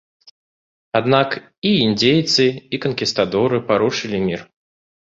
Аднак 0.99 1.29
і 1.67 1.71
індзейцы, 1.85 2.49
і 2.55 2.75
канкістадоры 2.87 3.65
парушылі 3.71 4.27
мір. 4.31 4.41